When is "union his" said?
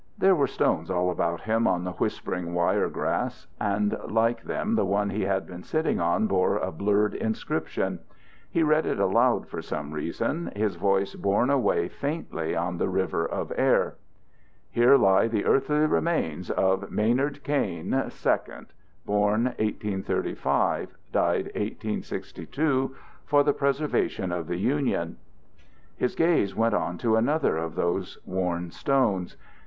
24.57-26.15